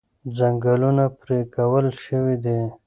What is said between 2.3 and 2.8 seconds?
دي.